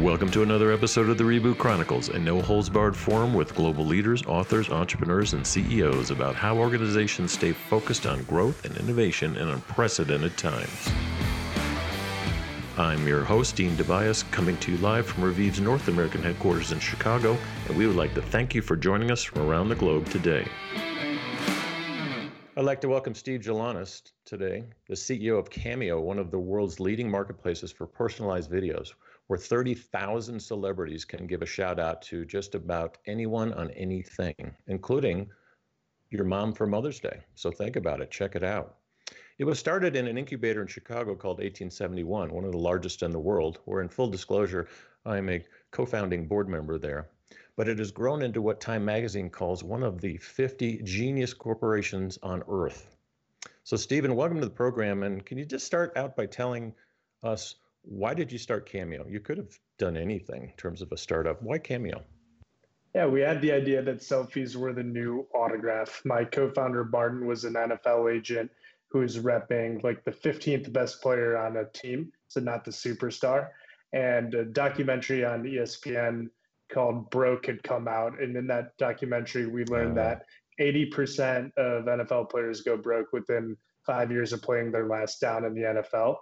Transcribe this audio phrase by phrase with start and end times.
[0.00, 3.84] Welcome to another episode of the Reboot Chronicles, a no holds barred forum with global
[3.84, 9.48] leaders, authors, entrepreneurs, and CEOs about how organizations stay focused on growth and innovation in
[9.48, 10.88] unprecedented times.
[12.76, 16.78] I'm your host, Dean Debiase, coming to you live from Revieve's North American headquarters in
[16.78, 17.36] Chicago,
[17.66, 20.46] and we would like to thank you for joining us from around the globe today.
[22.56, 26.78] I'd like to welcome Steve Galanis today, the CEO of Cameo, one of the world's
[26.78, 28.92] leading marketplaces for personalized videos
[29.28, 34.34] where 30,000 celebrities can give a shout out to just about anyone on anything,
[34.66, 35.28] including
[36.10, 37.20] your mom for Mother's Day.
[37.34, 38.76] So think about it, check it out.
[39.38, 43.10] It was started in an incubator in Chicago called 1871, one of the largest in
[43.10, 44.66] the world, where, in full disclosure,
[45.04, 47.10] I'm a co founding board member there.
[47.54, 52.18] But it has grown into what Time magazine calls one of the 50 genius corporations
[52.22, 52.96] on earth.
[53.62, 55.02] So, Stephen, welcome to the program.
[55.02, 56.74] And can you just start out by telling
[57.22, 57.56] us
[57.88, 59.06] why did you start Cameo?
[59.08, 61.42] You could have done anything in terms of a startup.
[61.42, 62.02] Why Cameo?
[62.94, 66.02] Yeah, we had the idea that selfies were the new autograph.
[66.04, 68.50] My co-founder Martin was an NFL agent
[68.90, 73.48] who was repping like the 15th best player on a team, so not the superstar.
[73.92, 76.28] And a documentary on ESPN
[76.70, 80.26] called Broke had come out, and in that documentary, we learned that
[80.60, 85.54] 80% of NFL players go broke within five years of playing their last down in
[85.54, 86.16] the NFL.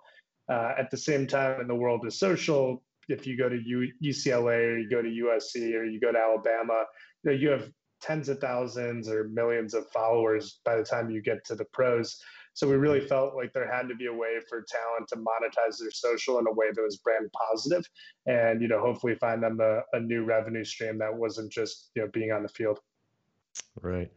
[0.48, 3.92] Uh, at the same time, in the world of social, if you go to U-
[4.02, 6.84] UCLA or you go to USC or you go to Alabama,
[7.22, 11.22] you know you have tens of thousands or millions of followers by the time you
[11.22, 12.20] get to the pros.
[12.54, 15.78] So we really felt like there had to be a way for talent to monetize
[15.78, 17.86] their social in a way that was brand positive,
[18.24, 22.02] and you know hopefully find them a, a new revenue stream that wasn't just you
[22.02, 22.80] know being on the field.
[23.82, 24.10] Right,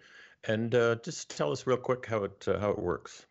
[0.45, 3.25] and uh, just tell us real quick how it uh, how it works.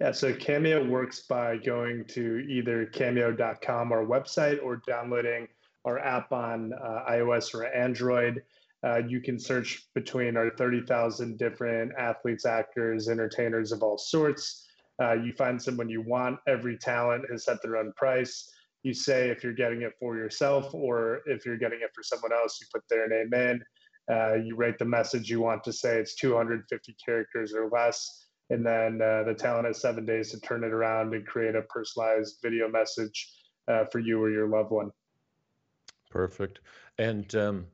[0.00, 5.48] Yeah, so Cameo works by going to either cameo.com, our website, or downloading
[5.86, 8.42] our app on uh, iOS or Android.
[8.84, 14.66] Uh, you can search between our 30,000 different athletes, actors, entertainers of all sorts.
[15.02, 16.38] Uh, you find someone you want.
[16.46, 18.50] Every talent has set their own price.
[18.82, 22.32] You say if you're getting it for yourself or if you're getting it for someone
[22.34, 23.62] else, you put their name in.
[24.12, 25.98] Uh, you write the message you want to say.
[25.98, 30.64] It's 250 characters or less and then uh, the talent has seven days to turn
[30.64, 33.32] it around and create a personalized video message
[33.68, 34.90] uh, for you or your loved one.
[36.10, 36.60] Perfect.
[36.98, 37.66] And um,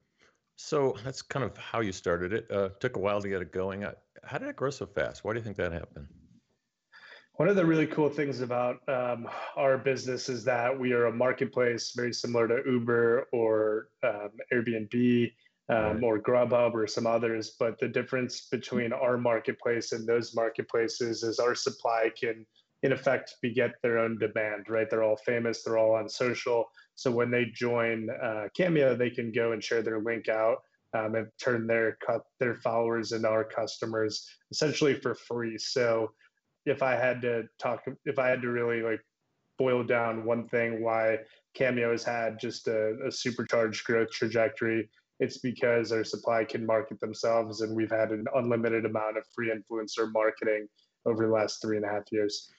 [0.57, 2.51] so that's kind of how you started it.
[2.51, 3.85] Uh, took a while to get it going.
[4.25, 5.25] How did it grow so fast?
[5.25, 6.09] Why do you think that happened?
[7.35, 11.13] One of the really cool things about um, our business is that we are a
[11.13, 15.33] marketplace very similar to Uber or um, Airbnb
[15.73, 16.03] um, right.
[16.03, 17.55] or Grubhub or some others.
[17.59, 22.47] But the difference between our marketplace and those marketplaces is our supply can,
[22.83, 24.89] in effect, beget their own demand, right?
[24.89, 26.67] They're all famous, they're all on social.
[26.95, 30.59] So when they join uh, Cameo, they can go and share their link out
[30.95, 35.57] um, and turn their cut their followers into our customers essentially for free.
[35.59, 36.13] So
[36.67, 39.01] if I had to talk, if I had to really like
[39.59, 41.19] boil down one thing why
[41.55, 44.89] Cameo has had just a, a supercharged growth trajectory
[45.23, 49.53] it's because our supply can market themselves and we've had an unlimited amount of free
[49.57, 50.67] influencer marketing
[51.07, 52.51] over the last three and a half years.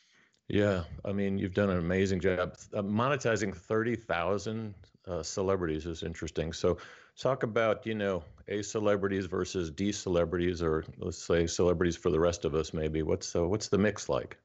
[0.47, 2.55] Yeah i mean you've done an amazing job.
[2.73, 4.73] Uh, monetizing 30000
[5.05, 6.53] uh, celebrities is interesting.
[6.53, 6.77] So
[7.19, 12.19] talk about you know a celebrities versus d celebrities or let's say celebrities for the
[12.19, 13.01] rest of us maybe.
[13.01, 14.37] What's uh, what's the mix like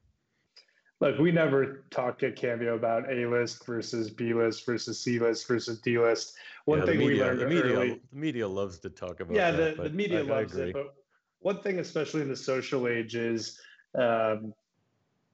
[1.01, 5.47] Look, we never talk at Cameo about A list versus B list versus C list
[5.47, 6.35] versus D list.
[6.65, 9.33] One yeah, thing media, we learned the media, early, the media loves to talk about.
[9.33, 10.73] Yeah, that, the, the media I, loves I it.
[10.73, 10.93] But
[11.39, 13.59] one thing, especially in the social age, is
[13.97, 14.53] um,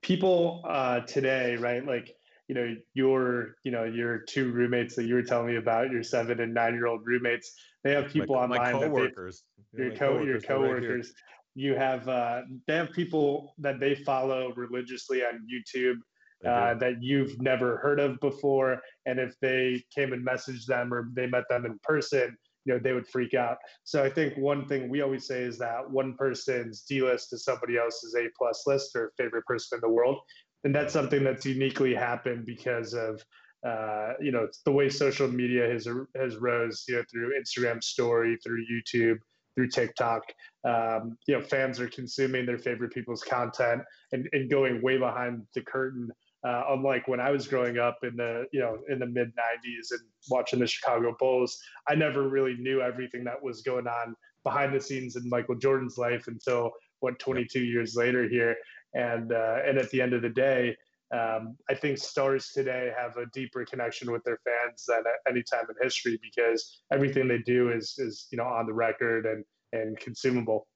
[0.01, 1.83] people uh, today, right?
[1.83, 2.15] Like
[2.47, 6.03] you know, your you know your two roommates that you were telling me about, your
[6.03, 7.55] seven and nine year old roommates.
[7.83, 8.73] They have people my, online.
[8.73, 9.43] My coworkers.
[9.73, 11.13] That they, your co your coworkers.
[11.55, 15.97] You have uh, they have people that they follow religiously on YouTube
[16.45, 21.09] uh, that you've never heard of before, and if they came and messaged them or
[21.13, 23.57] they met them in person, you know they would freak out.
[23.83, 27.43] So I think one thing we always say is that one person's D list is
[27.43, 30.19] somebody else's A plus list or favorite person in the world,
[30.63, 33.23] and that's something that's uniquely happened because of
[33.65, 38.37] uh, you know the way social media has has rose you know through Instagram story,
[38.43, 39.17] through YouTube,
[39.55, 40.23] through TikTok.
[40.63, 43.81] Um, you know, fans are consuming their favorite people's content
[44.11, 46.09] and, and going way behind the curtain.
[46.45, 49.91] Uh, unlike when I was growing up in the you know in the mid '90s
[49.91, 51.57] and watching the Chicago Bulls,
[51.87, 55.97] I never really knew everything that was going on behind the scenes in Michael Jordan's
[55.97, 58.55] life until what 22 years later here.
[58.93, 60.75] And uh, and at the end of the day,
[61.15, 65.43] um, I think stars today have a deeper connection with their fans than at any
[65.43, 69.43] time in history because everything they do is is you know on the record and
[69.71, 70.67] and consumable.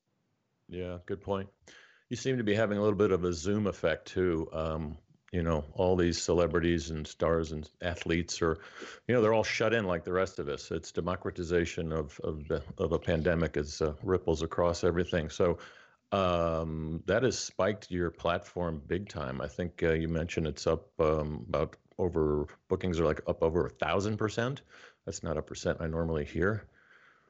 [0.69, 1.49] Yeah, good point.
[2.09, 4.47] You seem to be having a little bit of a Zoom effect too.
[4.51, 4.97] Um,
[5.31, 8.57] you know, all these celebrities and stars and athletes are,
[9.07, 10.71] you know, they're all shut in like the rest of us.
[10.71, 15.29] It's democratization of of of a pandemic as uh, ripples across everything.
[15.29, 15.59] So
[16.11, 19.41] um, that has spiked your platform big time.
[19.41, 23.67] I think uh, you mentioned it's up um, about over bookings are like up over
[23.67, 24.61] a thousand percent.
[25.05, 26.65] That's not a percent I normally hear.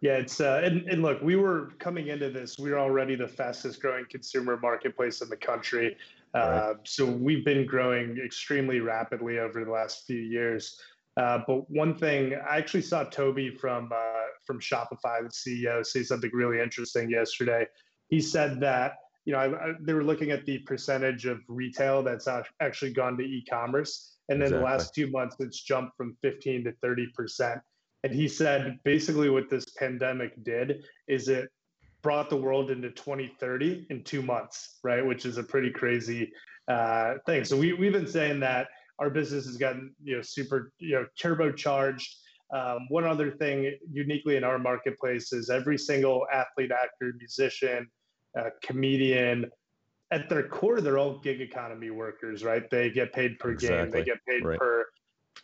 [0.01, 2.57] Yeah, it's uh, and, and look, we were coming into this.
[2.57, 5.97] We were already the fastest growing consumer marketplace in the country.
[6.33, 6.41] Right.
[6.41, 10.79] Uh, so we've been growing extremely rapidly over the last few years.
[11.17, 16.03] Uh, but one thing, I actually saw Toby from uh, from Shopify, the CEO, say
[16.03, 17.65] something really interesting yesterday
[18.09, 18.93] he said that
[19.25, 22.27] you know I, I, they were looking at the percentage of retail that's
[22.59, 24.59] actually gone to e-commerce, and then exactly.
[24.59, 27.61] the last two months it's jumped from 15 to 30 percent.
[28.03, 31.49] And he said basically what this pandemic did is it
[32.01, 35.05] brought the world into 2030 in two months, right?
[35.05, 36.31] Which is a pretty crazy
[36.67, 37.43] uh, thing.
[37.43, 38.67] So we we've been saying that
[38.99, 42.07] our business has gotten you know super you know turbocharged.
[42.51, 47.87] Um, one other thing uniquely in our marketplace is every single athlete, actor, musician,
[48.37, 49.49] uh, comedian.
[50.11, 52.67] At their core, they're all gig economy workers, right?
[52.69, 53.77] They get paid per exactly.
[53.77, 54.57] game, they get paid right.
[54.57, 54.87] per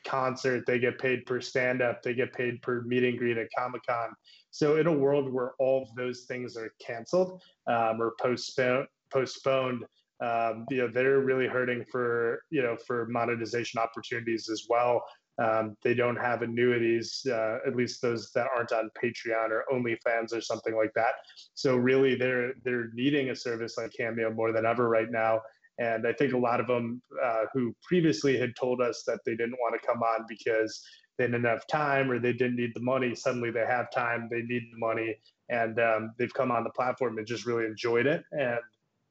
[0.06, 3.48] concert, they get paid per stand up, they get paid per meet and greet at
[3.58, 4.10] Comic Con.
[4.50, 9.86] So, in a world where all of those things are canceled um, or postponed, postponed
[10.22, 15.04] um, you know, they're really hurting for you know for monetization opportunities as well.
[15.38, 20.34] Um, they don't have annuities, uh, at least those that aren't on Patreon or OnlyFans
[20.34, 21.14] or something like that.
[21.56, 25.42] So really, they're they're needing a service like Cameo more than ever right now.
[25.78, 29.36] And I think a lot of them uh, who previously had told us that they
[29.36, 30.82] didn't want to come on because
[31.18, 34.42] they didn't have time or they didn't need the money, suddenly they have time, they
[34.42, 35.16] need the money,
[35.50, 38.24] and um, they've come on the platform and just really enjoyed it.
[38.32, 38.60] And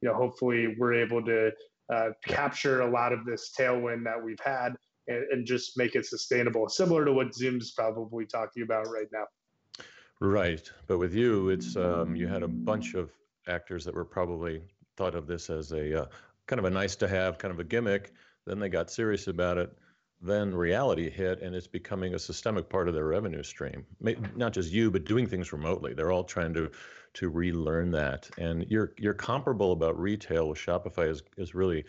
[0.01, 1.51] you know, hopefully, we're able to
[1.93, 4.75] uh, capture a lot of this tailwind that we've had
[5.07, 9.25] and, and just make it sustainable, similar to what Zoom's probably talking about right now.
[10.21, 13.11] Right, but with you, it's um, you had a bunch of
[13.47, 14.63] actors that were probably
[14.95, 16.05] thought of this as a uh,
[16.47, 18.13] kind of a nice to have, kind of a gimmick.
[18.45, 19.77] Then they got serious about it.
[20.21, 23.85] Then reality hit, and it's becoming a systemic part of their revenue stream.
[24.35, 25.93] Not just you, but doing things remotely.
[25.93, 26.71] They're all trying to
[27.15, 28.29] to relearn that.
[28.37, 31.85] And you're you're comparable about retail with Shopify is is really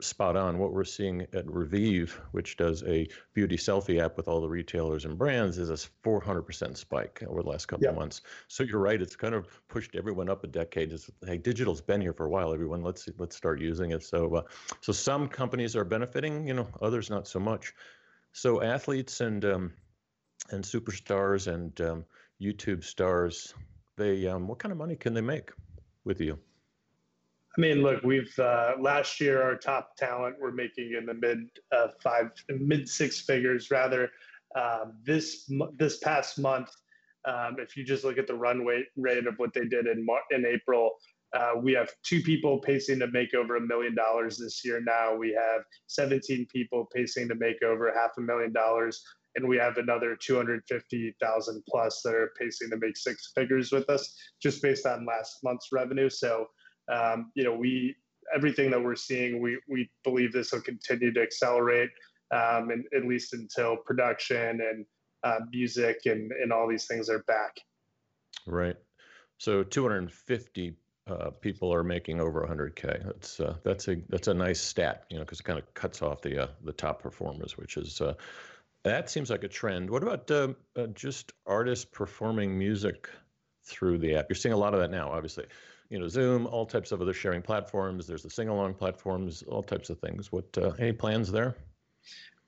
[0.00, 0.58] spot on.
[0.58, 5.04] What we're seeing at Revieve, which does a beauty selfie app with all the retailers
[5.04, 5.74] and brands, is a
[6.04, 8.22] 400% spike over the last couple of months.
[8.48, 10.92] So you're right; it's kind of pushed everyone up a decade.
[10.92, 12.52] It's, hey, digital's been here for a while.
[12.52, 14.02] Everyone, let's let's start using it.
[14.04, 14.42] So, uh,
[14.80, 17.74] so some companies are benefiting, you know, others not so much.
[18.32, 19.72] So athletes and um,
[20.50, 22.04] and superstars and um,
[22.40, 23.54] YouTube stars,
[23.96, 25.50] they um, what kind of money can they make
[26.04, 26.38] with you?
[27.56, 31.50] I mean, look, we've uh, last year our top talent were making in the mid
[31.70, 34.10] uh, five, mid six figures rather.
[34.56, 36.70] Um, this this past month,
[37.26, 40.24] um, if you just look at the runway rate of what they did in Mar-
[40.30, 40.92] in April,
[41.34, 44.80] uh, we have two people pacing to make over a million dollars this year.
[44.80, 49.02] Now we have 17 people pacing to make over half a million dollars,
[49.36, 54.14] and we have another 250,000 plus that are pacing to make six figures with us,
[54.42, 56.10] just based on last month's revenue.
[56.10, 56.46] So
[56.92, 57.96] um, you know, we
[58.34, 61.90] everything that we're seeing, we we believe this will continue to accelerate,
[62.30, 64.86] um, and at least until production and
[65.24, 67.56] uh, music and and all these things are back.
[68.46, 68.76] Right.
[69.38, 70.76] So 250
[71.08, 73.04] uh, people are making over 100k.
[73.04, 76.02] That's uh, that's a that's a nice stat, you know, because it kind of cuts
[76.02, 78.14] off the uh, the top performers, which is uh,
[78.84, 79.88] that seems like a trend.
[79.90, 83.08] What about uh, uh, just artists performing music
[83.64, 84.26] through the app?
[84.28, 85.46] You're seeing a lot of that now, obviously
[85.92, 88.06] you know, Zoom, all types of other sharing platforms.
[88.06, 90.32] There's the sing-along platforms, all types of things.
[90.32, 91.54] What uh, any plans there?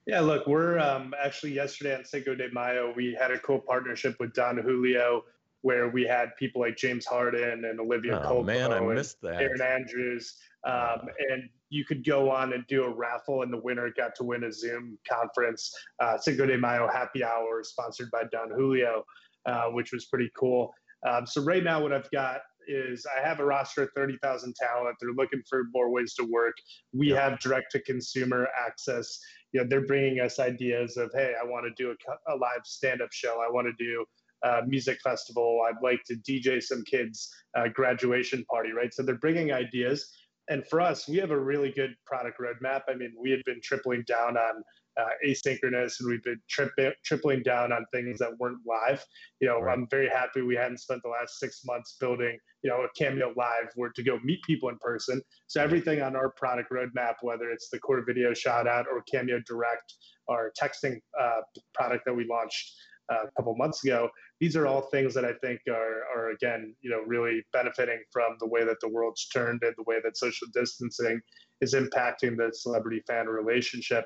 [0.07, 4.15] Yeah, look, we're um, actually yesterday on Cinco de Mayo, we had a cool partnership
[4.19, 5.23] with Don Julio
[5.61, 9.41] where we had people like James Harden and Olivia oh, man, I missed that.
[9.41, 10.37] Erin Andrews.
[10.63, 14.23] Um, and you could go on and do a raffle, and the winner got to
[14.23, 19.05] win a Zoom conference, uh, Cinco de Mayo happy hour, sponsored by Don Julio,
[19.45, 20.73] uh, which was pretty cool.
[21.07, 24.95] Um, so right now, what I've got is I have a roster of 30,000 talent.
[24.99, 26.55] They're looking for more ways to work.
[26.93, 27.29] We yeah.
[27.29, 29.19] have direct to consumer access.
[29.51, 32.61] You know, they're bringing us ideas of, hey, I want to do a, a live
[32.65, 33.41] stand up show.
[33.47, 34.05] I want to do
[34.43, 35.61] a music festival.
[35.67, 38.93] I'd like to DJ some kids' uh, graduation party, right?
[38.93, 40.09] So they're bringing ideas.
[40.49, 42.81] and for us, we have a really good product roadmap.
[42.87, 44.63] I mean, we had been tripling down on
[44.97, 49.03] uh, asynchronous, and we've been tri- tripling down on things that weren't live.
[49.39, 49.73] You know, right.
[49.73, 53.33] I'm very happy we hadn't spent the last six months building, you know, a Cameo
[53.35, 55.21] Live where to go meet people in person.
[55.47, 59.41] So everything on our product roadmap, whether it's the core video shout out or Cameo
[59.45, 59.93] Direct,
[60.29, 61.41] our texting uh,
[61.73, 62.73] product that we launched
[63.11, 64.09] uh, a couple months ago,
[64.39, 68.37] these are all things that I think are, are again, you know, really benefiting from
[68.39, 71.21] the way that the world's turned and the way that social distancing
[71.61, 74.05] is impacting the celebrity fan relationship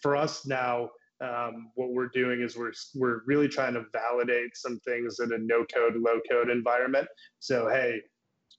[0.00, 0.90] for us now,
[1.20, 5.38] um, what we're doing is we're we're really trying to validate some things in a
[5.38, 7.06] no code, low code environment.
[7.40, 8.00] So hey,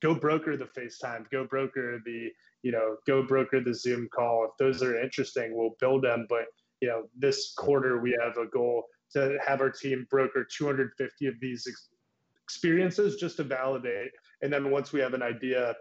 [0.01, 2.29] go broker the FaceTime, go broker the
[2.63, 4.45] you know, go broker the Zoom call.
[4.45, 6.27] If those are interesting, we'll build them.
[6.29, 6.45] But
[6.79, 8.83] you know, this quarter we have a goal
[9.13, 11.89] to have our team broker 250 of these ex-
[12.43, 14.11] experiences just to validate.
[14.41, 15.75] And then once we have an idea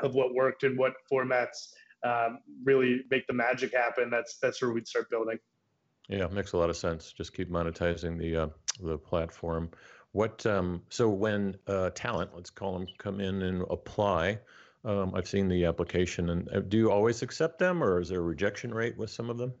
[0.00, 1.72] of what worked and what formats
[2.04, 5.38] um, really make the magic happen, that's that's where we'd start building.
[6.08, 7.12] Yeah, makes a lot of sense.
[7.12, 8.48] Just keep monetizing the uh,
[8.82, 9.70] the platform.
[10.12, 14.38] What um, so when uh, talent, let's call them, come in and apply.
[14.84, 18.20] Um, I've seen the application, and uh, do you always accept them, or is there
[18.20, 19.52] a rejection rate with some of them?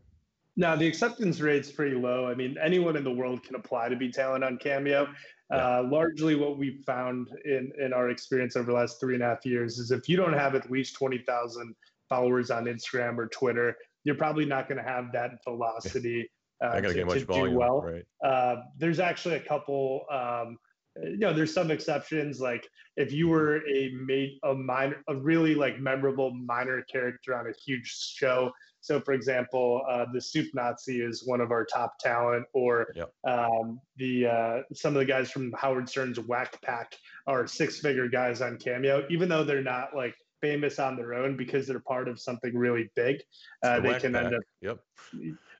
[0.56, 2.26] No, the acceptance rate's pretty low.
[2.26, 5.08] I mean, anyone in the world can apply to be talent on Cameo.
[5.52, 9.26] Uh, largely, what we've found in in our experience over the last three and a
[9.26, 11.74] half years is if you don't have at least twenty thousand
[12.08, 16.30] followers on Instagram or Twitter, you're probably not going to have that velocity
[16.64, 17.82] uh, to, to volume, do well.
[17.82, 18.04] Right.
[18.24, 20.04] Uh, there's actually a couple.
[20.10, 20.58] Um,
[21.02, 22.40] you know, there's some exceptions.
[22.40, 27.46] Like if you were a made a minor, a really like memorable minor character on
[27.46, 28.50] a huge show.
[28.80, 33.12] So, for example, uh, the Soup Nazi is one of our top talent, or yep.
[33.26, 36.96] um, the uh, some of the guys from Howard Stern's Whack Pack
[37.26, 41.66] are six-figure guys on Cameo, even though they're not like famous on their own because
[41.66, 43.22] they're part of something really big.
[43.62, 44.24] Uh, they can pack.
[44.26, 44.42] end up.
[44.60, 44.78] Yep.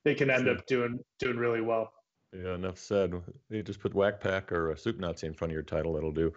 [0.05, 1.93] They can end up doing doing really well.
[2.33, 3.15] Yeah, enough said.
[3.49, 5.97] You just put Whack Pack or a Soup Nazi in front of your title.
[5.97, 6.33] It'll do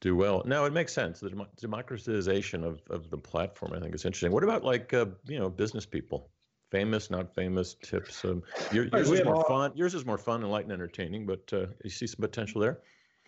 [0.00, 0.42] do well.
[0.44, 1.20] Now it makes sense.
[1.20, 4.32] The democratization of, of the platform, I think, is interesting.
[4.32, 6.30] What about like uh, you know business people,
[6.70, 8.24] famous, not famous, tips?
[8.24, 9.44] Um, yours, yours is more all...
[9.44, 9.72] fun.
[9.74, 12.80] Yours is more fun and light and entertaining, but uh, you see some potential there.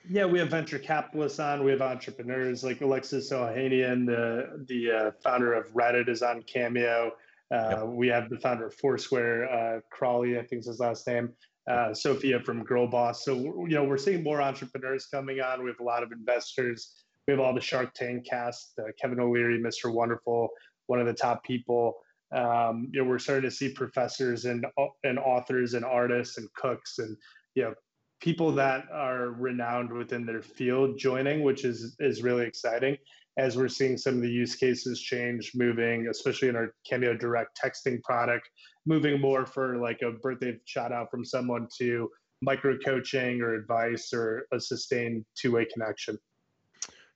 [0.08, 1.64] Yeah, we have venture capitalists on.
[1.64, 7.12] We have entrepreneurs like Alexis Ohanian, the the uh, founder of Reddit, is on Cameo.
[7.50, 7.86] Uh, yep.
[7.86, 11.32] We have the founder of Foursquare, uh, Crowley, I think is his last name.
[11.68, 13.16] Uh, Sophia from Girlboss.
[13.16, 15.62] So you know we're seeing more entrepreneurs coming on.
[15.62, 16.94] We have a lot of investors.
[17.26, 18.72] We have all the Shark Tank cast.
[18.78, 19.92] Uh, Kevin O'Leary, Mr.
[19.92, 20.48] Wonderful,
[20.86, 21.98] one of the top people.
[22.34, 24.66] Um, you know we're starting to see professors and
[25.04, 27.16] and authors and artists and cooks and
[27.54, 27.74] you know
[28.20, 32.96] people that are renowned within their field joining, which is is really exciting.
[33.36, 37.56] As we're seeing some of the use cases change, moving, especially in our Cameo Direct
[37.62, 38.50] texting product,
[38.84, 42.10] moving more for like a birthday shout out from someone to
[42.42, 46.18] micro coaching or advice or a sustained two way connection.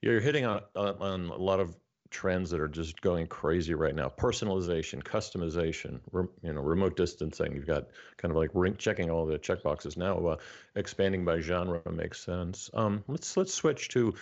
[0.01, 1.77] You're hitting on, on a lot of
[2.13, 4.09] trends that are just going crazy right now.
[4.09, 7.53] Personalization, customization, re, you know, remote distancing.
[7.55, 7.89] You've got
[8.19, 10.25] kind of like ring, checking all the checkboxes now.
[10.25, 10.37] Uh,
[10.77, 12.71] expanding by genre makes sense.
[12.75, 14.15] Um, let's let's switch to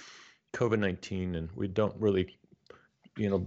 [0.54, 2.38] COVID nineteen, and we don't really,
[3.16, 3.46] you know,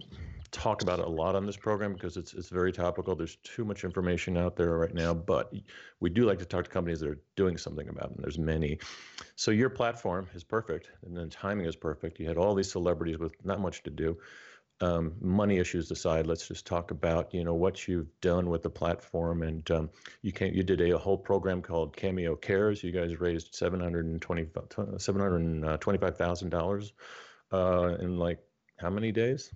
[0.54, 3.16] talk about it a lot on this program because it's it's very topical.
[3.16, 5.52] There's too much information out there right now, but
[6.00, 8.16] we do like to talk to companies that are doing something about it.
[8.16, 8.80] And there's many.
[9.36, 12.20] So your platform is perfect, and then timing is perfect.
[12.20, 14.18] You had all these celebrities with not much to do.
[14.80, 18.70] Um, money issues aside, let's just talk about you know what you've done with the
[18.70, 19.90] platform, and um,
[20.22, 22.84] you can you did a, a, whole program called Cameo Cares.
[22.84, 24.46] You guys raised seven hundred and twenty
[24.98, 26.94] seven hundred twenty five thousand dollars
[27.52, 28.40] uh, in like
[28.78, 29.52] how many days?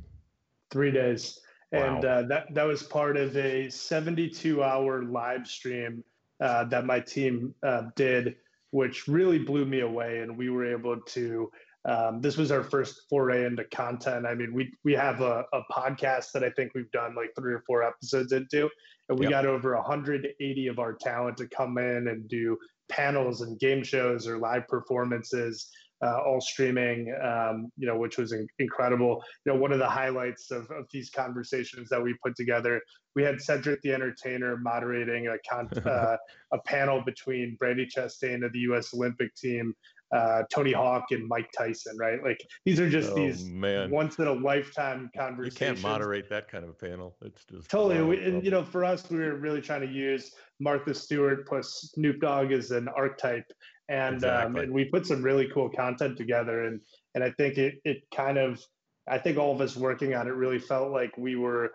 [0.71, 1.39] Three days.
[1.71, 1.95] Wow.
[1.95, 6.03] And uh, that, that was part of a 72 hour live stream
[6.41, 8.35] uh, that my team uh, did,
[8.71, 10.19] which really blew me away.
[10.19, 11.51] And we were able to,
[11.85, 14.25] um, this was our first foray into content.
[14.25, 17.53] I mean, we, we have a, a podcast that I think we've done like three
[17.53, 18.69] or four episodes into,
[19.09, 19.31] and we yep.
[19.31, 22.57] got over 180 of our talent to come in and do
[22.89, 25.69] panels and game shows or live performances
[26.03, 29.23] uh, all streaming, um, you know, which was in- incredible.
[29.45, 32.81] You know, one of the highlights of, of these conversations that we put together,
[33.15, 36.17] we had Cedric the Entertainer moderating a con- uh,
[36.53, 38.93] a panel between Brandi Chastain of the U.S.
[38.93, 39.73] Olympic team,
[40.15, 41.97] uh, Tony Hawk, and Mike Tyson.
[41.97, 43.89] Right, like these are just oh, these man.
[43.89, 45.59] once in a lifetime conversations.
[45.59, 47.15] You can't moderate that kind of panel.
[47.23, 48.03] It's just totally.
[48.03, 51.91] We, and you know, for us, we were really trying to use Martha Stewart plus
[51.95, 53.51] Snoop Dogg as an archetype
[53.89, 54.45] and exactly.
[54.45, 56.81] um, and we put some really cool content together and
[57.15, 58.61] and I think it it kind of
[59.07, 61.71] I think all of us working on it really felt like we were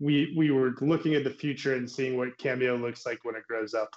[0.00, 3.46] we we were looking at the future and seeing what Cameo looks like when it
[3.48, 3.94] grows up.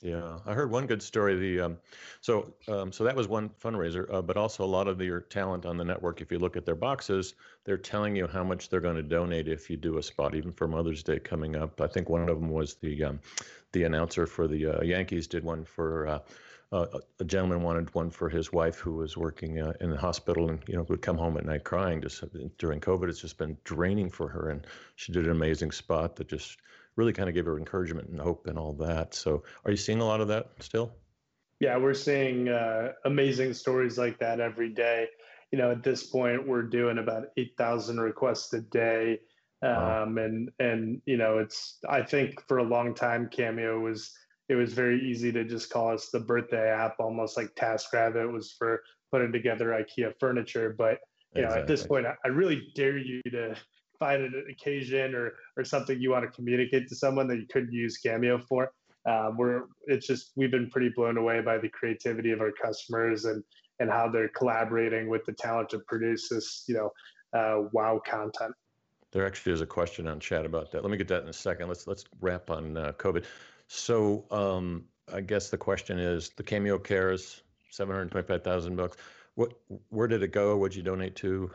[0.00, 1.36] Yeah, I heard one good story.
[1.36, 1.78] The um,
[2.20, 5.66] so um, so that was one fundraiser, uh, but also a lot of your talent
[5.66, 6.20] on the network.
[6.20, 7.34] If you look at their boxes,
[7.64, 10.52] they're telling you how much they're going to donate if you do a spot, even
[10.52, 11.80] for Mother's Day coming up.
[11.80, 13.20] I think one of them was the um,
[13.72, 16.06] the announcer for the uh, Yankees did one for.
[16.06, 16.18] Uh,
[16.70, 16.86] uh,
[17.18, 20.62] a gentleman wanted one for his wife who was working uh, in the hospital and
[20.66, 22.22] you know would come home at night crying just
[22.58, 26.28] during covid it's just been draining for her and she did an amazing spot that
[26.28, 26.58] just
[26.98, 29.14] really kind of gave her encouragement and hope and all that.
[29.14, 30.92] So, are you seeing a lot of that still?
[31.60, 35.06] Yeah, we're seeing uh, amazing stories like that every day.
[35.52, 39.20] You know, at this point, we're doing about eight thousand requests a day,
[39.62, 40.04] um, wow.
[40.18, 44.12] and and you know, it's I think for a long time, Cameo was
[44.48, 48.52] it was very easy to just call us the birthday app, almost like TaskRabbit was
[48.52, 50.74] for putting together IKEA furniture.
[50.76, 50.98] But
[51.34, 53.54] you know, at this point, I, I really dare you to
[53.98, 57.72] find an occasion or or something you want to communicate to someone that you couldn't
[57.72, 58.72] use Cameo for.
[59.06, 63.26] Um, we're it's just we've been pretty blown away by the creativity of our customers
[63.26, 63.42] and
[63.80, 66.90] and how they're collaborating with the talent to produce this you know
[67.38, 68.54] uh, wow content.
[69.10, 70.82] There actually is a question on chat about that.
[70.82, 71.68] Let me get that in a second.
[71.68, 73.24] Let's let's wrap on uh, COVID.
[73.68, 78.96] So um, I guess the question is the Cameo Cares, seven hundred twenty-five thousand bucks.
[79.34, 79.52] What
[79.90, 80.56] where did it go?
[80.56, 81.50] What'd you donate to?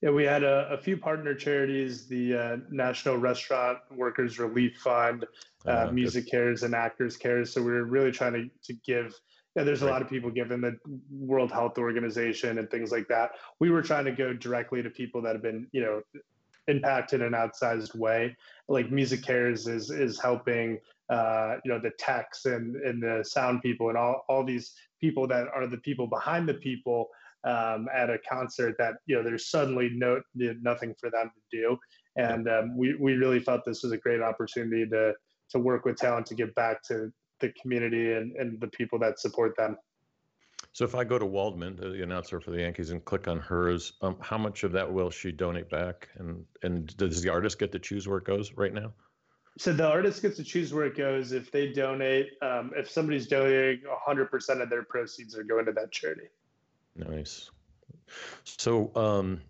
[0.00, 5.26] Yeah, we had a, a few partner charities, the uh, National Restaurant Workers Relief Fund,
[5.66, 7.52] uh, uh, Music Cares, and Actors Cares.
[7.52, 9.12] So we are really trying to, to give.
[9.56, 9.88] Yeah, there's right.
[9.88, 10.76] a lot of people given the
[11.10, 13.32] World Health Organization and things like that.
[13.58, 16.02] We were trying to go directly to people that have been, you know,
[16.68, 18.36] impacted in an outsized way.
[18.68, 20.78] Like Music Cares is is helping,
[21.10, 25.26] uh, you know, the techs and and the sound people and all all these people
[25.28, 27.08] that are the people behind the people
[27.44, 31.78] um, at a concert that you know there's suddenly no nothing for them to do,
[32.16, 35.14] and um, we we really felt this was a great opportunity to
[35.50, 37.10] to work with talent to give back to
[37.40, 39.76] the community and, and the people that support them.
[40.72, 43.94] So if I go to Waldman, the announcer for the Yankees, and click on hers,
[44.02, 46.08] um, how much of that will she donate back?
[46.18, 48.92] And and does the artist get to choose where it goes right now?
[49.58, 51.32] So the artist gets to choose where it goes.
[51.32, 55.90] If they donate, um, if somebody's donating, 100% of their proceeds are going to that
[55.90, 56.28] charity.
[56.94, 57.50] Nice.
[58.44, 59.40] So, um,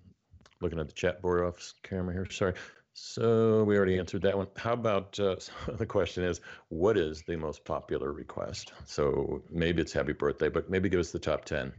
[0.63, 2.31] looking at the chat board off camera here.
[2.31, 2.55] Sorry.
[3.01, 4.49] So we already answered that one.
[4.57, 5.37] How about uh,
[5.77, 8.73] the question is, what is the most popular request?
[8.87, 11.73] So maybe it's happy birthday, but maybe give us the top ten.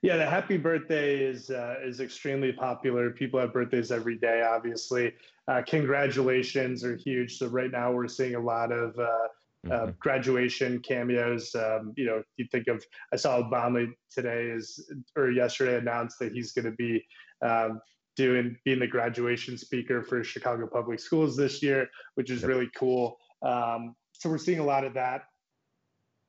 [0.00, 3.10] Yeah, the happy birthday is uh, is extremely popular.
[3.10, 5.14] People have birthdays every day, obviously.
[5.48, 7.36] Uh, congratulations are huge.
[7.36, 9.06] So right now we're seeing a lot of uh, uh,
[9.66, 9.90] mm-hmm.
[9.98, 11.54] graduation cameos.
[11.54, 12.82] Um, you know, you think of
[13.12, 17.04] I saw Obama today is or yesterday announced that he's going to be
[17.42, 17.80] um,
[18.18, 23.16] doing being the graduation speaker for Chicago Public Schools this year, which is really cool.
[23.42, 25.22] Um, so we're seeing a lot of that.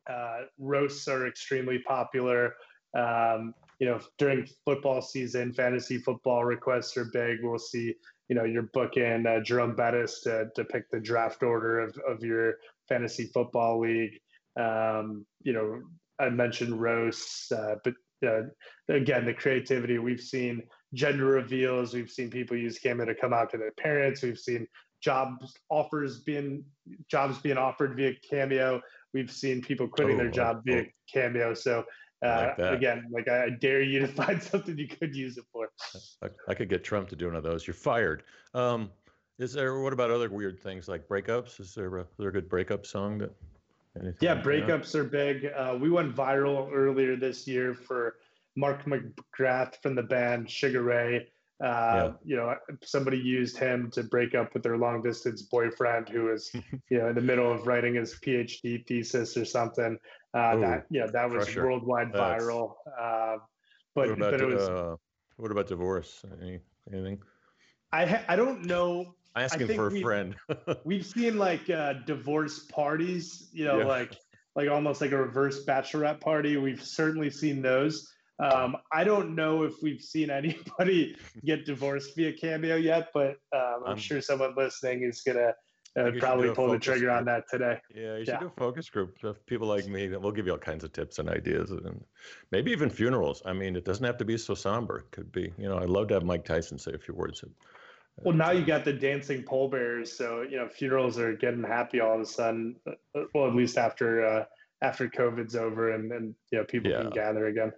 [0.08, 2.54] Uh, roasts are extremely popular.
[2.96, 7.40] Um, you know, during football season, fantasy football requests are big.
[7.42, 7.96] We'll see,
[8.28, 12.24] you know, you're booking uh, Jerome Bettis to, to pick the draft order of, of
[12.24, 12.56] your
[12.88, 14.20] fantasy football league.
[14.60, 15.82] Um, you know,
[16.20, 17.94] I mentioned roasts, uh, but
[18.28, 18.42] uh,
[18.90, 20.62] again, the creativity we've seen
[20.94, 21.94] gender reveals.
[21.94, 24.22] We've seen people use Cameo to come out to their parents.
[24.22, 24.68] We've seen
[25.02, 26.64] jobs offers being
[27.10, 28.82] jobs being offered via Cameo.
[29.14, 30.86] We've seen people quitting oh, their job via oh.
[31.12, 31.54] Cameo.
[31.54, 31.86] So
[32.26, 35.70] uh, like again, like I, dare you to find something you could use it for.
[36.24, 37.66] I, I, could get Trump to do one of those.
[37.66, 38.24] You're fired.
[38.54, 38.92] Um,
[39.38, 39.80] is there?
[39.80, 41.60] What about other weird things like breakups?
[41.62, 43.32] Is there a, is there a good breakup song that?
[44.20, 45.00] yeah, breakups that?
[45.00, 45.46] are big.
[45.56, 48.18] Uh, we went viral earlier this year for
[48.60, 51.28] Mark McGrath from the band Sugar Ray.
[51.64, 52.12] Uh, yeah.
[52.24, 56.52] You know, somebody used him to break up with their long distance boyfriend who was,
[56.90, 59.98] you know, in the middle of writing his PhD thesis or something.
[60.34, 61.66] Uh, Ooh, that, yeah, that was pressure.
[61.66, 62.44] worldwide That's...
[62.44, 62.74] viral.
[62.88, 63.38] Uh,
[63.96, 64.70] but, what about, but it was.
[64.70, 64.96] Uh,
[65.38, 66.22] what about divorce?
[66.42, 66.60] Any,
[66.92, 67.20] anything?
[67.92, 70.36] I ha- I don't know I'm asking for a friend.
[70.84, 73.86] we've seen like uh, divorce parties, you know, yeah.
[73.86, 74.18] like
[74.56, 76.58] like almost like a reverse bachelorette party.
[76.58, 78.12] We've certainly seen those.
[78.40, 83.84] Um, I don't know if we've seen anybody get divorced via Cameo yet, but um,
[83.86, 85.54] I'm, I'm, sure someone listening is gonna
[86.00, 87.18] uh, probably pull the trigger group.
[87.18, 87.80] on that today.
[87.94, 88.40] Yeah, you should yeah.
[88.40, 90.94] do a focus group of people like me that will give you all kinds of
[90.94, 92.04] tips and ideas, and
[92.52, 93.42] maybe even funerals.
[93.46, 95.00] I mean, it doesn't have to be so somber.
[95.00, 97.44] It could be, you know, I'd love to have Mike Tyson say a few words.
[98.22, 102.16] Well, now you got the dancing pallbearers, so you know funerals are getting happy all
[102.16, 102.76] of a sudden.
[102.88, 104.46] Uh, well, at least after uh,
[104.82, 107.02] after COVID's over and and you know people yeah.
[107.02, 107.72] can gather again.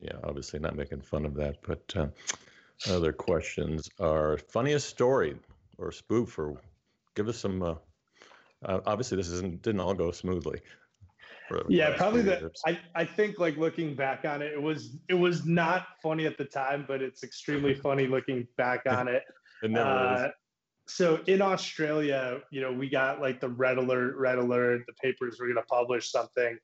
[0.00, 2.08] Yeah, obviously not making fun of that, but uh,
[2.90, 5.36] other questions are funniest story
[5.78, 6.60] or spoof or
[7.14, 7.62] give us some.
[7.62, 7.74] Uh,
[8.64, 10.60] uh, obviously, this isn't didn't all go smoothly.
[11.68, 12.50] Yeah, probably the.
[12.66, 16.36] I, I think like looking back on it, it was it was not funny at
[16.36, 19.22] the time, but it's extremely funny looking back on it.
[19.62, 20.32] it never uh, is.
[20.88, 24.82] So in Australia, you know, we got like the red alert, red alert.
[24.86, 26.58] The papers were going to publish something.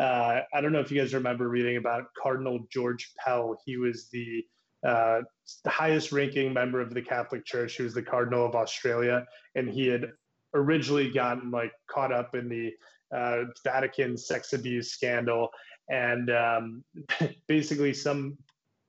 [0.00, 3.58] Uh, I don't know if you guys remember reading about Cardinal George Pell.
[3.64, 4.44] He was the
[4.86, 5.22] uh,
[5.64, 7.76] the highest ranking member of the Catholic Church.
[7.76, 10.12] He was the Cardinal of Australia, and he had
[10.54, 12.72] originally gotten like caught up in the
[13.16, 15.48] uh, Vatican sex abuse scandal,
[15.88, 16.84] and um,
[17.48, 18.36] basically some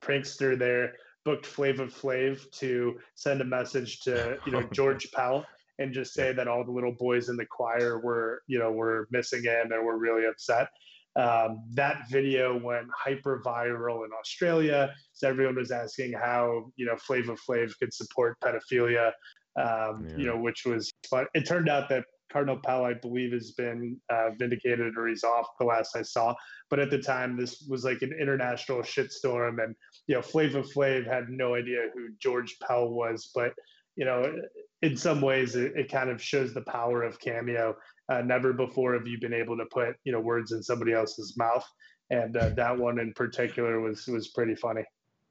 [0.02, 0.94] prankster there
[1.24, 5.46] booked Flavor Flav to send a message to you know George Pell
[5.80, 9.08] and just say that all the little boys in the choir were you know were
[9.12, 10.70] missing him and were really upset.
[11.18, 14.94] Um, that video went hyper viral in Australia.
[15.14, 19.12] So everyone was asking how you know Flavor Flav could support pedophilia,
[19.60, 20.18] um, yeah.
[20.18, 21.26] you know, which was fun.
[21.34, 25.48] It turned out that Cardinal Pell, I believe, has been uh, vindicated or he's off
[25.60, 26.36] the last I saw.
[26.70, 29.76] But at the time, this was like an international shitstorm, and
[30.08, 33.32] you know, Flavor Flav had no idea who George Pell was.
[33.34, 33.54] But
[33.96, 34.36] you know,
[34.84, 37.76] in some ways, it, it kind of shows the power of Cameo
[38.10, 41.36] uh, never before have you been able to put you know words in somebody else's
[41.38, 41.66] mouth,
[42.10, 44.84] and uh, that one in particular was was pretty funny.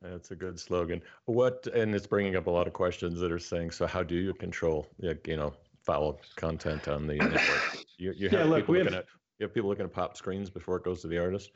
[0.02, 1.02] That's a good slogan.
[1.24, 3.70] What and it's bringing up a lot of questions that are saying.
[3.70, 7.84] So how do you control you know foul content on the network?
[7.98, 9.06] You, you have yeah, look, people looking have, at
[9.38, 11.50] you have people looking at pop screens before it goes to the artist.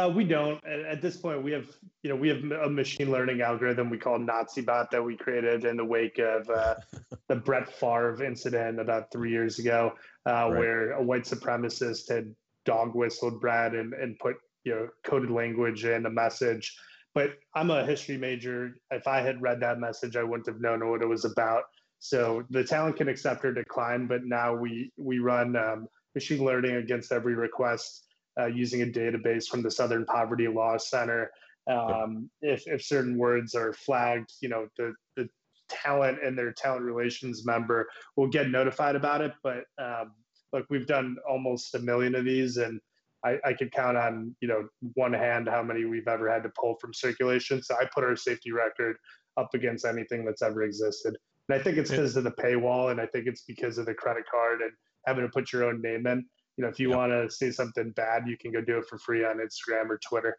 [0.00, 0.64] Uh, we don't.
[0.66, 1.66] At this point, we have
[2.02, 5.76] you know we have a machine learning algorithm we call NaziBot that we created in
[5.76, 6.76] the wake of uh,
[7.28, 9.92] the Brett Favre incident about three years ago,
[10.26, 10.48] uh, right.
[10.48, 12.34] where a white supremacist had
[12.64, 16.74] dog whistled Brad and and put you know coded language in a message.
[17.14, 18.76] But I'm a history major.
[18.90, 21.64] If I had read that message, I wouldn't have known what it was about.
[21.98, 26.76] So the talent can accept or decline, but now we we run um, machine learning
[26.76, 28.06] against every request
[28.38, 31.30] uh, using a database from the Southern Poverty Law Center.
[31.70, 35.28] Um, if, if certain words are flagged, you know, the, the
[35.68, 39.32] talent and their talent relations member will get notified about it.
[39.42, 40.12] But um,
[40.52, 42.80] look, we've done almost a million of these, and
[43.24, 46.52] I, I could count on, you know, one hand how many we've ever had to
[46.58, 47.62] pull from circulation.
[47.62, 48.96] So I put our safety record
[49.36, 51.16] up against anything that's ever existed.
[51.48, 53.94] And I think it's because of the paywall, and I think it's because of the
[53.94, 54.72] credit card and
[55.06, 56.24] having to put your own name in
[56.60, 56.98] you know, if you yep.
[56.98, 59.98] want to say something bad, you can go do it for free on Instagram or
[60.06, 60.36] Twitter.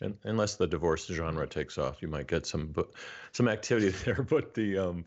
[0.00, 2.74] And unless the divorce genre takes off, you might get some
[3.32, 4.22] some activity there.
[4.22, 5.04] But the um,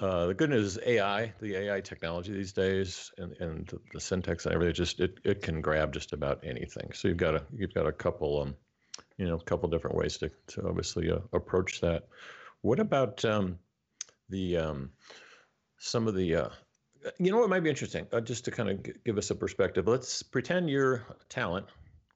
[0.00, 4.46] uh, the good news is AI, the AI technology these days, and, and the, syntax
[4.46, 6.90] and everything, just it, it can grab just about anything.
[6.92, 8.56] So you've got a you've got a couple um,
[9.16, 12.08] you know, a couple different ways to to obviously uh, approach that.
[12.62, 13.60] What about um,
[14.28, 14.90] the um,
[15.78, 16.48] some of the uh,
[17.18, 19.34] you know what might be interesting, uh, just to kind of g- give us a
[19.34, 19.86] perspective.
[19.86, 21.66] Let's pretend you're talent.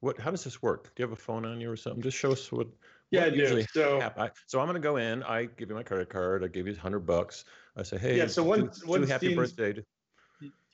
[0.01, 0.19] What?
[0.19, 0.95] How does this work?
[0.95, 2.03] Do you have a phone on you or something?
[2.03, 2.69] Just show us what.
[3.11, 3.63] Yeah, what I do.
[3.73, 5.23] So, I, so I'm going to go in.
[5.23, 6.43] I give you my credit card.
[6.43, 7.45] I give you hundred bucks.
[7.77, 8.27] I say, hey, yeah.
[8.27, 9.83] So one, do, one happy Dean's, birthday.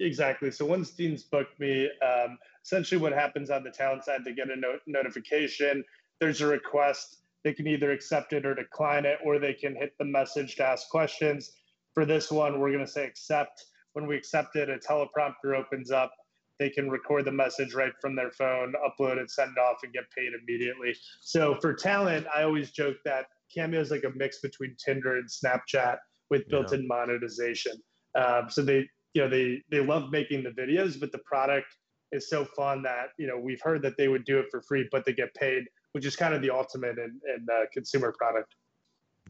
[0.01, 0.51] Exactly.
[0.51, 4.51] So once Dean's booked me, um, essentially what happens on the talent side, they get
[4.51, 5.85] a no- notification.
[6.21, 7.19] There's a request.
[7.45, 10.65] They can either accept it or decline it, or they can hit the message to
[10.65, 11.53] ask questions.
[11.93, 15.91] For this one, we're going to say accept when we accept it, a teleprompter opens
[15.91, 16.13] up.
[16.59, 19.93] They can record the message right from their phone, upload it, send it off, and
[19.93, 20.95] get paid immediately.
[21.21, 25.29] So for talent, I always joke that Cameo is like a mix between Tinder and
[25.29, 25.97] Snapchat
[26.31, 26.87] with built-in yeah.
[26.89, 27.73] monetization.
[28.15, 31.67] Um, so they, you know, they they love making the videos, but the product
[32.13, 34.89] is so fun that you know we've heard that they would do it for free,
[34.93, 38.55] but they get paid, which is kind of the ultimate in, in uh, consumer product.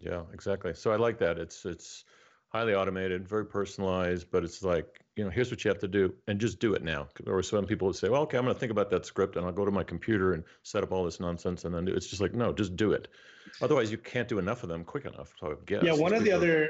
[0.00, 0.74] Yeah, exactly.
[0.74, 1.38] So I like that.
[1.38, 2.04] It's it's
[2.52, 6.12] highly automated, very personalized, but it's like, you know, here's what you have to do
[6.28, 7.08] and just do it now.
[7.26, 9.46] Or some people would say, well, okay, I'm going to think about that script and
[9.46, 11.96] I'll go to my computer and set up all this nonsense and then do it.
[11.96, 13.08] It's just like, no, just do it.
[13.62, 15.32] Otherwise, you can't do enough of them quick enough.
[15.40, 15.82] So I guess.
[15.82, 16.68] Yeah, one of the other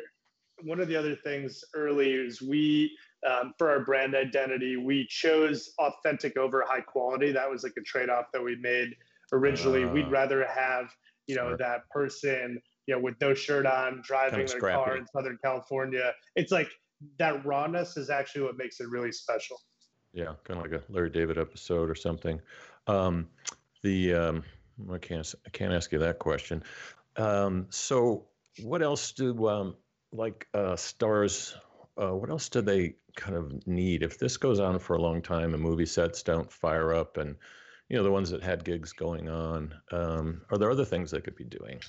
[0.64, 2.96] one of the other things early is we
[3.28, 7.32] um, for our brand identity we chose authentic over high quality.
[7.32, 8.94] That was like a trade off that we made
[9.32, 9.84] originally.
[9.84, 10.86] Uh, We'd rather have
[11.26, 14.96] you know that person you know, with no shirt on, driving kind of their car
[14.96, 16.12] in Southern California.
[16.36, 16.68] It's like
[17.18, 19.60] that rawness is actually what makes it really special.
[20.12, 22.40] Yeah, kind of like a Larry David episode or something.
[22.86, 23.28] Um,
[23.82, 24.44] the um,
[24.92, 26.62] I can't I can't ask you that question.
[27.16, 28.26] Um, so,
[28.62, 29.76] what else do um,
[30.12, 31.56] like uh, stars?
[32.00, 35.20] Uh, what else do they kind of need if this goes on for a long
[35.20, 37.36] time and movie sets don't fire up and
[37.90, 39.74] you know the ones that had gigs going on?
[39.90, 41.80] Um, are there other things they could be doing?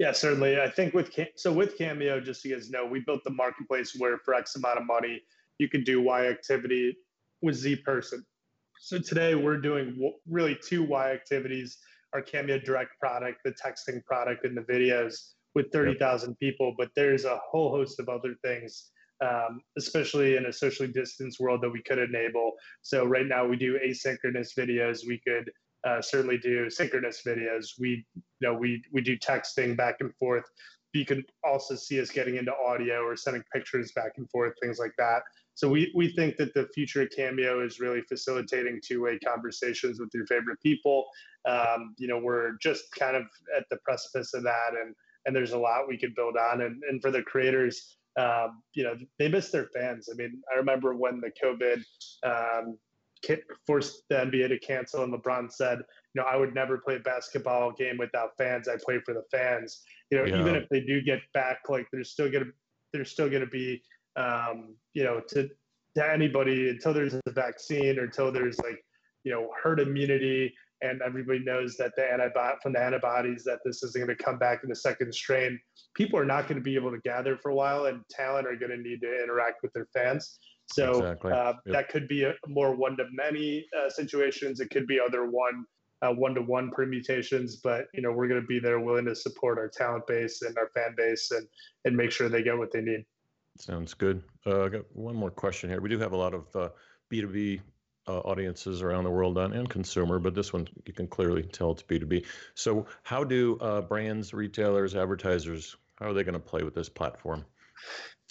[0.00, 0.58] Yeah, certainly.
[0.58, 3.94] I think with so with Cameo, just so you guys know, we built the marketplace
[3.98, 5.20] where for X amount of money
[5.58, 6.96] you can do Y activity
[7.42, 8.24] with Z person.
[8.80, 11.76] So today we're doing really two Y activities:
[12.14, 16.74] our Cameo Direct product, the texting product, and the videos with thirty thousand people.
[16.78, 21.60] But there's a whole host of other things, um, especially in a socially distanced world,
[21.60, 22.52] that we could enable.
[22.80, 25.06] So right now we do asynchronous videos.
[25.06, 25.50] We could
[25.84, 27.78] uh, certainly do synchronous videos.
[27.78, 30.44] We, you know, we we do texting back and forth.
[30.92, 34.78] You can also see us getting into audio or sending pictures back and forth, things
[34.78, 35.22] like that.
[35.54, 40.10] So we we think that the future of Cameo is really facilitating two-way conversations with
[40.14, 41.06] your favorite people.
[41.46, 43.24] Um, you know, we're just kind of
[43.56, 44.94] at the precipice of that, and
[45.26, 46.62] and there's a lot we could build on.
[46.62, 50.08] And and for the creators, um, you know, they miss their fans.
[50.10, 51.82] I mean, I remember when the COVID
[52.24, 52.78] um,
[53.66, 55.78] forced the NBA to cancel, and LeBron said,
[56.14, 58.68] you know, I would never play a basketball game without fans.
[58.68, 59.82] I play for the fans.
[60.10, 60.40] You know, yeah.
[60.40, 62.46] even if they do get back, like there's still gonna
[62.92, 63.82] there's still gonna be,
[64.16, 65.48] um, you know, to
[65.96, 68.82] to anybody until there's a vaccine or until there's like,
[69.24, 70.52] you know, herd immunity,
[70.82, 74.38] and everybody knows that the antibody from the antibodies that this isn't going to come
[74.38, 75.58] back in the second strain.
[75.94, 78.56] People are not going to be able to gather for a while, and talent are
[78.56, 80.38] going to need to interact with their fans.
[80.72, 81.32] So exactly.
[81.32, 81.74] uh, yep.
[81.74, 84.60] that could be a more one to many uh, situations.
[84.60, 85.64] It could be other one
[86.02, 87.56] one to one permutations.
[87.56, 90.56] But you know, we're going to be there, willing to support our talent base and
[90.58, 91.46] our fan base, and
[91.84, 93.04] and make sure they get what they need.
[93.58, 94.22] Sounds good.
[94.46, 95.80] Uh, I got one more question here.
[95.80, 96.72] We do have a lot of
[97.08, 97.60] B two B
[98.06, 101.82] audiences around the world on and consumer, but this one you can clearly tell it's
[101.82, 102.24] B two B.
[102.54, 106.88] So, how do uh, brands, retailers, advertisers, how are they going to play with this
[106.88, 107.44] platform?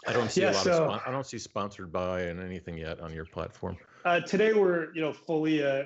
[0.07, 1.01] I don't see yeah, a lot so, of.
[1.05, 3.77] I don't see sponsored by and anything yet on your platform.
[4.05, 5.81] Uh, today we're you know fully a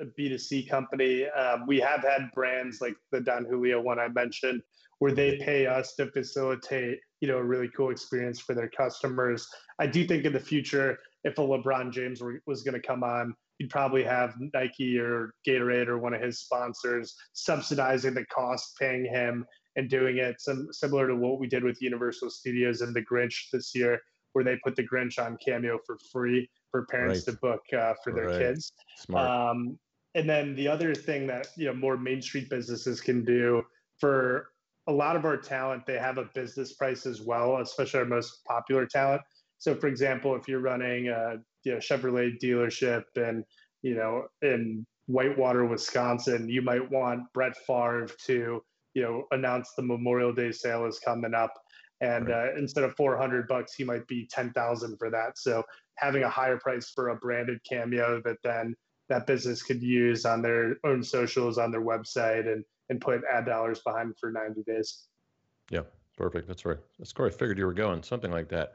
[0.00, 1.26] a B two C company.
[1.28, 4.62] Um, we have had brands like the Don Julio one I mentioned,
[5.00, 9.46] where they pay us to facilitate you know a really cool experience for their customers.
[9.78, 13.04] I do think in the future, if a LeBron James were, was going to come
[13.04, 18.76] on, you'd probably have Nike or Gatorade or one of his sponsors subsidizing the cost,
[18.80, 19.44] paying him
[19.78, 23.50] and doing it some, similar to what we did with Universal Studios and The Grinch
[23.52, 24.00] this year,
[24.32, 27.34] where they put The Grinch on Cameo for free for parents right.
[27.34, 28.38] to book uh, for their right.
[28.40, 28.72] kids.
[29.14, 29.78] Um,
[30.16, 33.62] and then the other thing that you know more Main Street businesses can do
[33.98, 34.50] for
[34.88, 38.44] a lot of our talent, they have a business price as well, especially our most
[38.44, 39.22] popular talent.
[39.58, 43.44] So, for example, if you're running a you know, Chevrolet dealership and
[43.82, 48.62] you know in Whitewater, Wisconsin, you might want Brett Favre to
[48.94, 51.52] you know announce the Memorial Day sale is coming up,
[52.00, 52.50] and right.
[52.50, 55.38] uh, instead of 400 bucks, he might be 10,000 for that.
[55.38, 55.62] So
[55.96, 58.74] having a higher price for a branded cameo that then
[59.08, 63.44] that business could use on their own socials on their website and and put ad
[63.44, 65.06] dollars behind for 90 days.
[65.70, 65.82] Yeah,
[66.16, 66.48] perfect.
[66.48, 66.78] That's right.
[66.98, 68.72] That's where I figured you were going, something like that.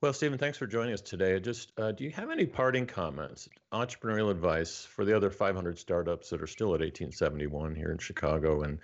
[0.00, 1.40] Well, Stephen, thanks for joining us today.
[1.40, 6.30] Just uh, do you have any parting comments, entrepreneurial advice for the other 500 startups
[6.30, 8.78] that are still at 1871 here in Chicago and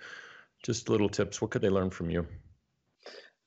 [0.65, 1.41] just little tips.
[1.41, 2.25] What could they learn from you?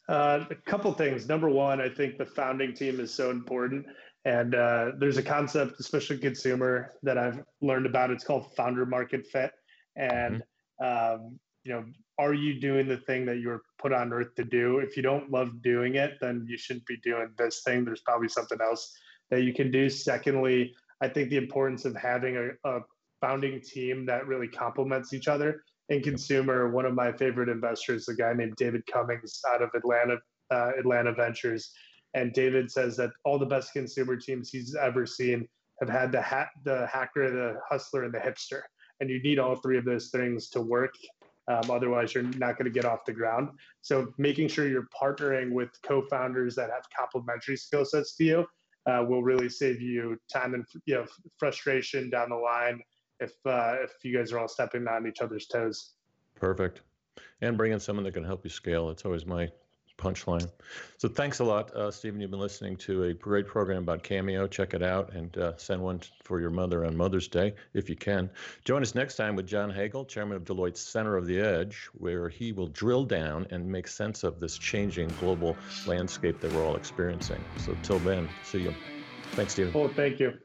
[0.09, 1.29] Uh, a couple things.
[1.29, 3.85] Number one, I think the founding team is so important.
[4.25, 8.11] And uh, there's a concept, especially consumer, that I've learned about.
[8.11, 9.51] It's called founder market fit.
[9.97, 10.43] And,
[10.81, 11.15] mm-hmm.
[11.25, 11.85] um, you know,
[12.19, 14.79] are you doing the thing that you were put on earth to do?
[14.79, 17.85] If you don't love doing it, then you shouldn't be doing this thing.
[17.85, 18.93] There's probably something else
[19.31, 19.91] that you can do.
[19.91, 22.81] Secondly, I think the importance of having a, a
[23.21, 28.15] founding team that really complements each other in consumer, one of my favorite investors, a
[28.15, 30.17] guy named David Cummings out of Atlanta,
[30.51, 31.73] uh, Atlanta Ventures.
[32.15, 35.49] And David says that all the best consumer teams he's ever seen
[35.81, 38.63] have had the ha- the hacker, the hustler, and the hipster.
[39.01, 40.95] And you need all three of those things to work.
[41.47, 43.51] Um, otherwise, you're not going to get off the ground.
[43.81, 48.47] So, making sure you're partnering with co-founders that have complementary skill sets to you
[48.87, 51.07] uh, will really save you time and you know
[51.39, 52.83] frustration down the line
[53.21, 55.93] if uh, if you guys are all stepping on each other's toes.
[56.35, 56.83] Perfect.
[57.41, 58.91] And bring in someone that can help you scale.
[58.91, 59.51] It's always my
[59.99, 60.49] punchline.
[60.97, 62.21] So thanks a lot, uh, Stephen.
[62.21, 64.47] You've been listening to a great program about Cameo.
[64.47, 67.97] Check it out and uh, send one for your mother on Mother's Day if you
[67.97, 68.31] can.
[68.65, 72.29] Join us next time with John Hagel, chairman of Deloitte's Center of the Edge, where
[72.29, 76.77] he will drill down and make sense of this changing global landscape that we're all
[76.77, 77.43] experiencing.
[77.59, 78.75] So till then, see you.
[79.33, 79.73] Thanks, Stephen.
[79.75, 80.39] Oh, thank you.